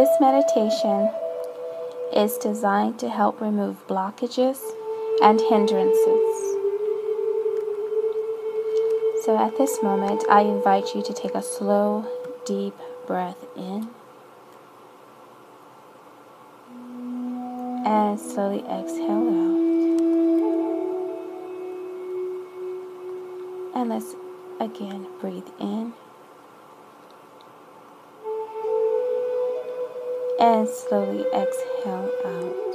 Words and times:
This 0.00 0.18
meditation 0.18 1.10
is 2.16 2.38
designed 2.38 2.98
to 3.00 3.10
help 3.10 3.38
remove 3.38 3.86
blockages 3.86 4.58
and 5.22 5.38
hindrances. 5.38 6.56
So 9.26 9.36
at 9.38 9.58
this 9.58 9.82
moment, 9.82 10.24
I 10.30 10.40
invite 10.40 10.94
you 10.94 11.02
to 11.02 11.12
take 11.12 11.34
a 11.34 11.42
slow, 11.42 12.06
deep 12.46 12.72
breath 13.06 13.44
in 13.54 13.90
and 17.84 18.18
slowly 18.18 18.60
exhale 18.60 19.28
out. 19.36 19.60
And 23.76 23.90
let's 23.90 24.14
again 24.60 25.06
breathe 25.20 25.50
in 25.58 25.92
and 30.40 30.66
slowly 30.66 31.26
exhale 31.34 32.10
out. 32.24 32.70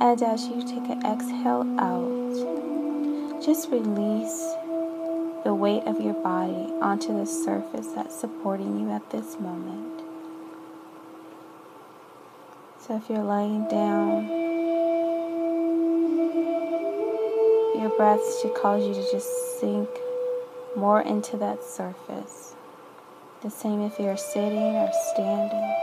And 0.00 0.22
as 0.22 0.46
you 0.46 0.62
take 0.62 0.88
an 0.88 1.04
exhale 1.04 1.66
out, 1.80 3.42
just 3.44 3.68
release 3.70 4.54
the 5.42 5.52
weight 5.52 5.82
of 5.86 6.00
your 6.00 6.14
body 6.14 6.72
onto 6.80 7.18
the 7.18 7.26
surface 7.26 7.88
that's 7.88 8.14
supporting 8.14 8.78
you 8.78 8.92
at 8.92 9.10
this 9.10 9.40
moment. 9.40 10.02
So 12.78 12.96
if 12.96 13.10
you're 13.10 13.24
laying 13.24 13.66
down, 13.68 14.28
your 17.80 17.90
breath 17.96 18.20
should 18.40 18.54
cause 18.54 18.86
you 18.86 18.94
to 18.94 19.10
just 19.10 19.58
sink 19.60 19.88
more 20.76 21.00
into 21.00 21.38
that 21.38 21.64
surface. 21.64 22.54
The 23.42 23.50
same 23.50 23.80
if 23.80 23.98
you're 23.98 24.16
sitting 24.16 24.76
or 24.76 24.90
standing. 25.14 25.74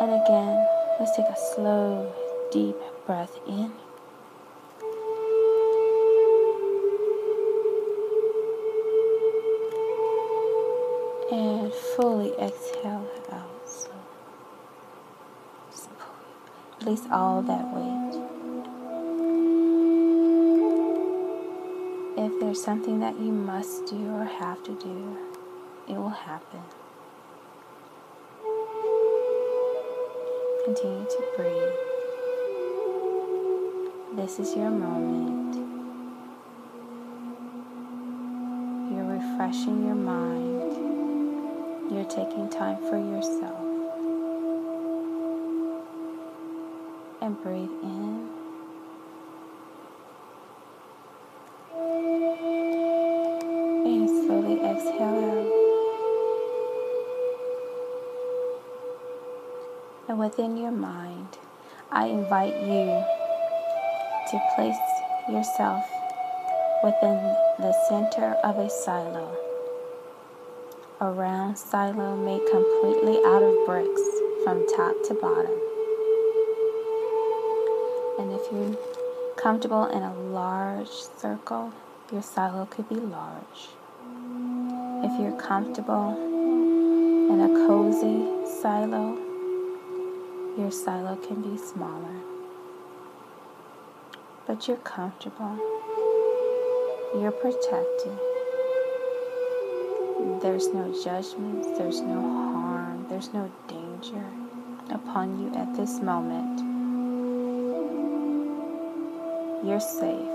And 0.00 0.22
again, 0.22 0.66
let's 0.98 1.14
take 1.16 1.26
a 1.26 1.36
slow, 1.54 2.12
deep 2.50 2.76
breath 3.06 3.38
in. 3.46 3.72
And 11.32 11.72
fully 11.96 12.32
exhale 12.34 13.06
out. 13.32 13.68
So, 13.68 13.90
release 16.80 17.02
all 17.10 17.42
that 17.42 17.74
weight. 17.74 18.05
If 22.36 22.42
there's 22.42 22.62
something 22.62 23.00
that 23.00 23.18
you 23.18 23.32
must 23.32 23.86
do 23.86 24.10
or 24.14 24.26
have 24.26 24.62
to 24.64 24.74
do, 24.74 25.16
it 25.88 25.94
will 25.94 26.10
happen. 26.10 26.60
Continue 30.66 31.06
to 31.06 31.24
breathe. 31.34 31.72
This 34.18 34.38
is 34.38 34.54
your 34.54 34.68
moment. 34.68 35.56
You're 38.92 39.18
refreshing 39.18 39.86
your 39.86 39.94
mind. 39.94 40.74
You're 41.90 42.04
taking 42.04 42.50
time 42.50 42.76
for 42.90 42.98
yourself. 42.98 43.62
And 47.22 47.42
breathe 47.42 47.70
in. 47.82 48.35
And 60.08 60.20
within 60.20 60.56
your 60.56 60.70
mind, 60.70 61.36
I 61.90 62.06
invite 62.06 62.54
you 62.54 63.04
to 64.30 64.40
place 64.54 64.78
yourself 65.28 65.84
within 66.82 67.16
the 67.58 67.74
center 67.88 68.32
of 68.42 68.56
a 68.56 68.70
silo. 68.70 69.36
A 71.00 71.10
round 71.10 71.58
silo 71.58 72.16
made 72.16 72.40
completely 72.50 73.18
out 73.26 73.42
of 73.42 73.66
bricks 73.66 74.02
from 74.42 74.66
top 74.74 74.94
to 75.04 75.14
bottom. 75.14 75.58
And 78.18 78.32
if 78.32 78.50
you're 78.50 78.78
comfortable 79.36 79.84
in 79.86 80.02
a 80.02 80.14
large 80.14 80.88
circle, 80.88 81.72
your 82.10 82.22
silo 82.22 82.64
could 82.66 82.88
be 82.88 82.94
large. 82.94 83.75
If 85.04 85.20
you're 85.20 85.38
comfortable 85.38 86.16
in 87.30 87.40
a 87.40 87.48
cozy 87.66 88.24
silo, 88.60 89.18
your 90.58 90.70
silo 90.70 91.16
can 91.16 91.42
be 91.42 91.58
smaller, 91.58 92.16
but 94.46 94.66
you're 94.66 94.78
comfortable. 94.78 95.58
You're 97.14 97.30
protected. 97.30 98.18
There's 100.40 100.68
no 100.68 100.94
judgments, 101.04 101.68
there's 101.78 102.00
no 102.00 102.20
harm, 102.20 103.06
there's 103.08 103.32
no 103.34 103.50
danger 103.68 104.24
upon 104.90 105.38
you 105.38 105.54
at 105.54 105.74
this 105.76 106.00
moment. 106.00 106.60
You're 109.64 109.80
safe. 109.80 110.32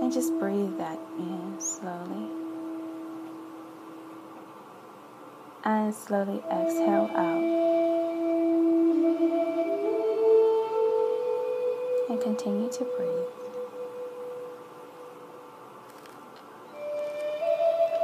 And 0.00 0.12
just 0.12 0.38
breathe 0.38 0.76
that 0.78 0.98
in 1.18 1.56
slowly. 1.58 2.43
And 5.64 5.94
slowly 5.94 6.42
exhale 6.50 7.10
out. 7.14 7.64
and 12.14 12.20
continue 12.22 12.70
to 12.70 12.84
breathe. 12.84 13.10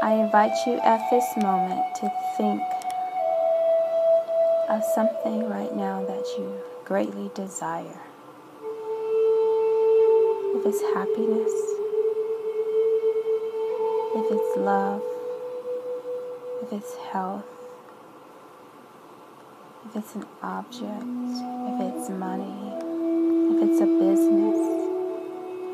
I 0.02 0.14
invite 0.14 0.52
you 0.66 0.80
at 0.80 1.08
this 1.10 1.24
moment 1.36 1.94
to 1.96 2.10
think 2.36 2.62
of 4.68 4.82
something 4.94 5.48
right 5.48 5.74
now 5.76 6.04
that 6.06 6.24
you 6.38 6.52
greatly 6.84 7.30
desire. 7.34 8.00
If 10.56 10.66
it's 10.66 10.80
happiness, 10.94 11.52
if 14.16 14.32
it's 14.32 14.56
love, 14.56 15.02
if 16.62 16.72
it's 16.72 16.94
health, 17.10 17.44
if 19.86 19.96
it's 19.96 20.14
an 20.14 20.26
object, 20.42 20.84
if 20.84 21.80
it's 21.80 22.10
money, 22.10 22.74
if 23.50 23.68
it's 23.68 23.80
a 23.80 23.86
business, 23.86 24.58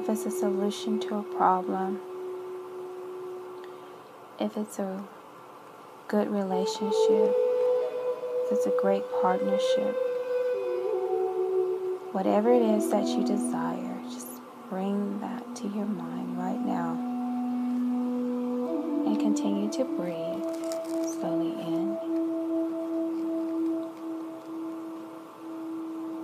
if 0.00 0.08
it's 0.08 0.26
a 0.26 0.30
solution 0.30 1.00
to 1.00 1.16
a 1.16 1.22
problem, 1.36 2.00
if 4.38 4.56
it's 4.56 4.78
a 4.78 5.02
good 6.06 6.30
relationship, 6.30 7.34
if 8.44 8.52
it's 8.52 8.66
a 8.66 8.74
great 8.80 9.02
partnership, 9.20 9.96
whatever 12.12 12.52
it 12.52 12.62
is 12.62 12.88
that 12.90 13.06
you 13.08 13.24
desire, 13.24 13.98
just 14.04 14.28
bring 14.70 15.18
that 15.20 15.56
to 15.56 15.64
your 15.68 15.86
mind 15.86 16.38
right 16.38 16.60
now 16.60 16.92
and 19.06 19.18
continue 19.18 19.68
to 19.72 19.84
breathe 19.84 20.45
in 21.32 21.96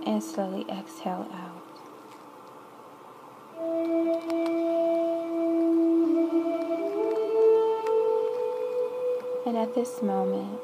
and 0.05 0.23
slowly 0.23 0.65
exhale 0.69 1.27
out. 1.33 1.63
And 9.45 9.57
at 9.57 9.75
this 9.75 10.01
moment, 10.01 10.59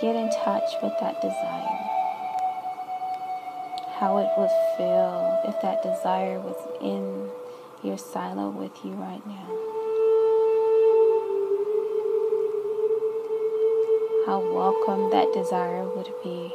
get 0.00 0.16
in 0.16 0.30
touch 0.30 0.74
with 0.82 0.92
that 1.00 1.20
desire. 1.20 1.78
How 3.98 4.18
it 4.18 4.30
would 4.36 4.50
feel 4.76 5.40
if 5.46 5.60
that 5.62 5.82
desire 5.82 6.40
was 6.40 6.56
in 6.80 7.30
your 7.82 7.98
silo 7.98 8.50
with 8.50 8.84
you 8.84 8.92
right 8.92 9.24
now. 9.26 9.81
How 14.24 14.38
welcome 14.38 15.10
that 15.10 15.32
desire 15.32 15.82
would 15.82 16.12
be. 16.22 16.54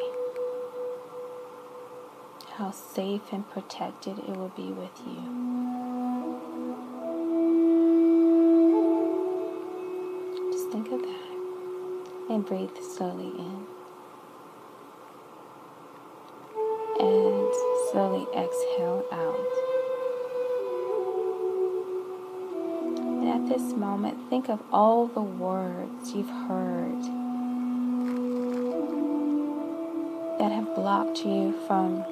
How 2.54 2.72
safe 2.72 3.24
and 3.34 3.50
protected 3.50 4.20
it 4.20 4.30
will 4.30 4.54
be 4.56 4.72
with 4.72 4.98
you. 5.06 5.22
Just 10.54 10.70
think 10.72 10.88
of 10.94 11.02
that. 11.02 12.30
And 12.30 12.46
breathe 12.46 12.70
slowly 12.96 13.34
in. 13.38 13.66
And 17.02 17.54
slowly 17.92 18.28
exhale 18.34 19.04
out. 19.12 19.46
And 22.98 23.28
at 23.28 23.50
this 23.50 23.74
moment, 23.74 24.30
think 24.30 24.48
of 24.48 24.62
all 24.72 25.08
the 25.08 25.22
words 25.22 26.14
you've 26.14 26.30
heard 26.30 27.17
that 30.40 30.52
have 30.52 30.76
blocked 30.76 31.26
you 31.26 31.54
from 31.66 32.04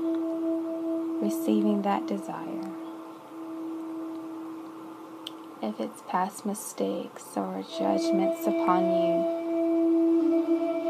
receiving 1.21 1.81
that 1.83 2.07
desire. 2.07 2.71
If 5.61 5.79
it's 5.79 6.03
past 6.09 6.45
mistakes 6.45 7.23
or 7.35 7.63
judgments 7.77 8.45
upon 8.45 8.85
you, 8.85 9.45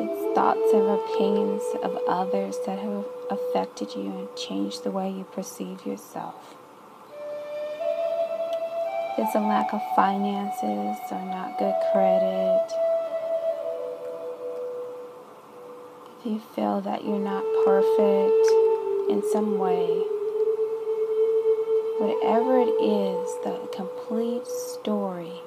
it's 0.02 0.36
thoughts 0.36 0.74
and 0.74 0.90
opinions 0.90 1.64
of 1.84 1.98
others 2.08 2.58
that 2.66 2.80
have 2.80 3.06
affected 3.30 3.96
you 3.96 4.12
and 4.12 4.28
changed 4.36 4.84
the 4.84 4.92
way 4.92 5.10
you 5.10 5.24
perceive 5.26 5.86
yourself. 5.86 6.56
If 9.14 9.20
it's 9.26 9.36
a 9.36 9.40
lack 9.40 9.74
of 9.74 9.81
finances 9.96 11.00
or 11.12 11.22
not 11.22 11.58
good 11.58 11.76
credit. 11.94 12.85
You 16.25 16.39
feel 16.56 16.81
that 16.81 17.06
you're 17.06 17.19
not 17.19 17.44
perfect 17.66 18.48
in 19.12 19.22
some 19.31 19.60
way, 19.60 19.86
whatever 22.00 22.60
it 22.60 22.74
is, 22.81 23.27
the 23.44 23.69
complete 23.72 24.48
story 24.48 25.42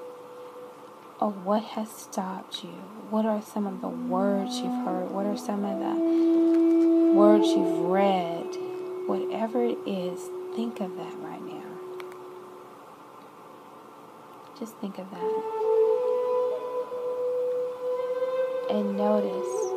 of 1.20 1.44
what 1.44 1.64
has 1.64 1.90
stopped 1.90 2.62
you. 2.62 2.70
What 3.10 3.26
are 3.26 3.42
some 3.42 3.66
of 3.66 3.80
the 3.80 3.88
words 3.88 4.58
you've 4.58 4.84
heard? 4.84 5.10
What 5.10 5.26
are 5.26 5.36
some 5.36 5.64
of 5.64 5.80
the 5.80 7.12
words 7.12 7.48
you've 7.48 7.81
read? 7.81 8.46
Whatever 9.06 9.64
it 9.64 9.78
is, 9.84 10.20
think 10.54 10.81
of 10.81 10.94
that 10.96 11.14
right 11.19 11.42
now. 11.42 11.64
Just 14.60 14.76
think 14.76 14.98
of 14.98 15.10
that. 15.10 15.42
And 18.70 18.96
notice 18.96 19.68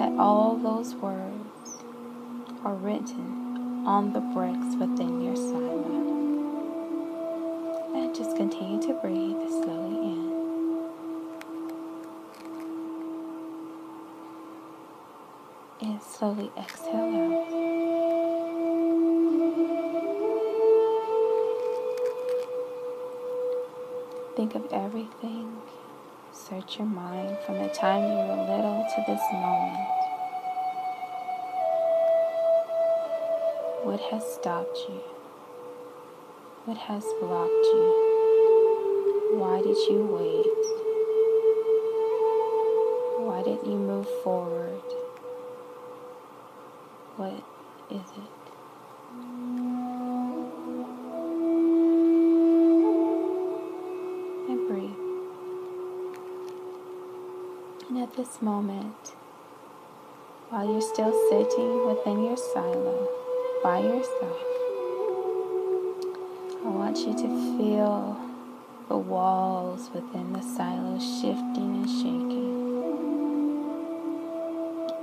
that 0.00 0.18
all 0.18 0.56
those 0.56 0.94
words 0.94 1.76
are 2.64 2.72
written 2.76 3.84
on 3.86 4.14
the 4.14 4.20
bricks 4.20 4.74
within 4.80 5.20
your 5.20 5.36
silo. 5.36 5.98
And 7.94 8.14
just 8.14 8.34
continue 8.34 8.80
to 8.80 8.94
breathe 8.94 9.36
slowly 9.50 9.96
in. 10.12 10.30
And 15.82 16.02
slowly 16.02 16.50
exhale 16.56 16.96
out. 16.96 17.48
Think 24.34 24.54
of 24.54 24.64
everything. 24.72 25.60
Search 26.50 26.78
your 26.80 26.88
mind 26.88 27.38
from 27.46 27.58
the 27.62 27.68
time 27.68 28.02
you 28.02 28.16
were 28.16 28.42
little 28.42 28.84
to 28.84 29.04
this 29.06 29.22
moment. 29.30 29.86
What 33.84 34.00
has 34.10 34.24
stopped 34.34 34.76
you? 34.88 35.00
What 36.64 36.76
has 36.76 37.04
blocked 37.20 37.50
you? 37.50 39.38
Why 39.38 39.62
did 39.62 39.76
you 39.88 40.04
wait? 40.10 40.64
Why 43.24 43.42
didn't 43.44 43.70
you 43.70 43.78
move 43.78 44.08
forward? 44.24 44.82
What 47.16 47.44
is 47.92 48.10
it? 48.18 48.39
And 57.90 57.98
at 57.98 58.16
this 58.16 58.40
moment, 58.40 59.14
while 60.48 60.64
you're 60.64 60.80
still 60.80 61.12
sitting 61.28 61.88
within 61.88 62.24
your 62.24 62.36
silo 62.36 63.08
by 63.64 63.80
yourself. 63.80 64.36
I 66.64 66.68
want 66.68 66.98
you 66.98 67.12
to 67.14 67.58
feel 67.58 68.16
the 68.86 68.96
walls 68.96 69.90
within 69.92 70.32
the 70.32 70.40
silo 70.40 71.00
shifting 71.00 71.82
and 71.82 71.90
shaking. 71.90 72.70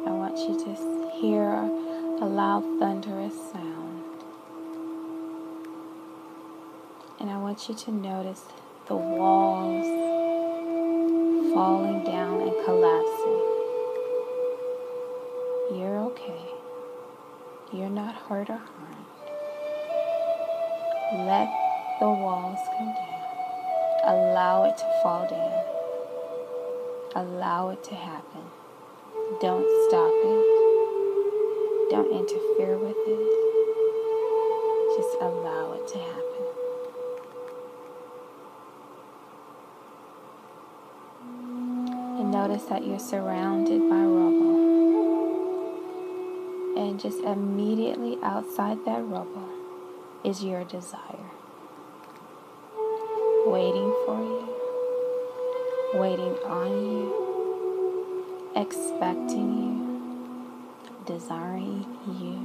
I 0.07 0.11
want 0.11 0.37
you 0.37 0.57
to 0.57 1.11
hear 1.19 1.51
a 1.51 2.25
loud, 2.25 2.63
thunderous 2.79 3.35
sound. 3.51 4.03
And 7.19 7.29
I 7.29 7.37
want 7.37 7.67
you 7.67 7.75
to 7.75 7.91
notice 7.91 8.43
the 8.87 8.95
walls 8.95 10.06
falling 11.57 12.03
down 12.03 12.39
and 12.39 12.53
collapsing. 12.65 13.41
You're 15.73 15.97
okay. 16.09 16.45
You're 17.73 17.89
not 17.89 18.13
hurt 18.13 18.51
or 18.51 18.61
harmed. 18.61 19.07
Let 21.25 21.49
the 21.99 22.05
walls 22.05 22.59
come 22.77 22.93
down. 22.93 23.23
Allow 24.03 24.65
it 24.65 24.77
to 24.77 24.99
fall 25.01 25.27
down. 25.27 25.63
Allow 27.15 27.69
it 27.69 27.83
to 27.85 27.95
happen. 27.95 28.43
Don't 29.41 29.67
stop 29.89 30.13
it. 30.13 30.45
Don't 31.89 32.11
interfere 32.11 32.77
with 32.77 33.01
it. 33.07 33.33
Just 34.95 35.17
allow 35.21 35.73
it 35.73 35.87
to 35.87 35.97
happen. 35.97 36.27
And 42.16 42.16
notice 42.31 42.63
that 42.65 42.85
you're 42.85 42.99
surrounded 42.99 43.79
by 43.89 43.95
rubble 43.95 44.57
and 46.77 46.99
just 46.99 47.19
immediately 47.19 48.17
outside 48.21 48.77
that 48.85 49.01
rubble 49.05 49.49
is 50.23 50.43
your 50.43 50.63
desire. 50.65 51.31
Waiting 53.45 53.93
for 54.05 54.19
you, 54.21 54.47
waiting 55.93 56.35
on 56.45 56.69
you, 56.69 58.51
expecting 58.55 59.53
you, 59.63 59.77
desiring 61.05 61.85
you. 62.07 62.35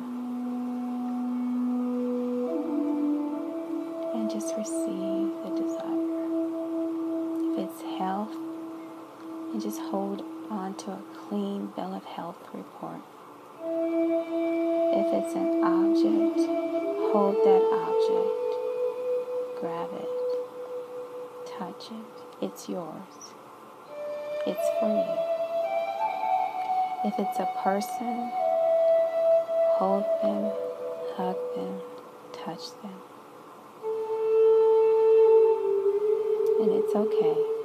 And 4.15 4.31
just 4.31 4.57
receive 4.57 5.33
the 5.43 5.51
desire. 5.61 5.93
If 7.53 7.59
it's 7.69 7.83
health, 7.99 8.52
and 9.53 9.61
just 9.61 9.81
hold 9.81 10.25
on 10.51 10.75
to 10.75 10.91
a 10.91 11.03
clean 11.29 11.67
bill 11.77 11.95
of 11.95 12.05
health 12.05 12.39
report. 12.55 13.01
If 14.95 15.07
it's 15.13 15.35
an 15.35 15.63
object, 15.63 16.41
hold 17.13 17.37
that 17.45 17.63
object. 17.87 18.53
Grab 19.61 19.91
it. 19.93 20.09
Touch 21.59 21.91
it. 21.91 22.45
It's 22.45 22.69
yours. 22.69 23.33
It's 24.47 24.69
for 24.81 24.89
you. 24.89 25.33
If 27.05 27.15
it's 27.19 27.39
a 27.39 27.49
person, 27.63 28.31
hold 29.77 30.05
them, 30.23 30.51
hug 31.17 31.37
them, 31.55 31.81
touch 32.33 32.71
them. 32.83 32.99
And 36.61 36.73
it's 36.73 36.95
okay. 36.95 37.62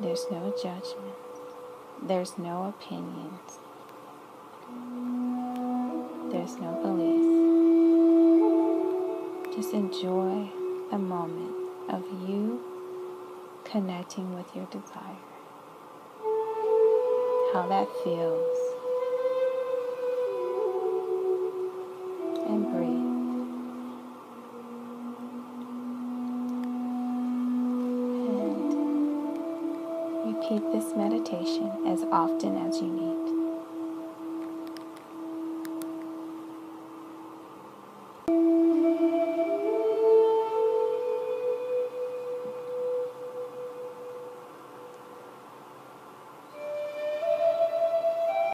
There's 0.00 0.26
no 0.30 0.54
judgment. 0.56 1.14
There's 2.02 2.38
no 2.38 2.68
opinions. 2.68 3.58
There's 6.32 6.56
no 6.56 6.72
beliefs. 6.80 7.36
Just 9.54 9.74
enjoy 9.74 10.50
the 10.90 10.96
moment 10.96 11.54
of 11.90 12.02
you 12.26 12.62
connecting 13.64 14.34
with 14.34 14.56
your 14.56 14.64
desire. 14.66 15.20
How 17.52 17.66
that 17.68 17.88
feels. 18.02 18.58
And 22.48 22.72
breathe. 22.72 22.89
Repeat 30.40 30.72
this 30.72 30.96
meditation 30.96 31.70
as 31.86 32.02
often 32.04 32.56
as 32.56 32.80
you 32.80 32.88
need. 32.88 33.40